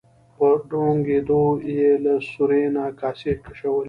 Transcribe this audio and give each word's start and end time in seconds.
په 0.35 0.47
ډونګیدو 0.69 1.43
یې 1.75 1.89
له 2.03 2.13
سوري 2.29 2.63
نه 2.75 2.83
کاسې 2.99 3.31
کشولې. 3.45 3.79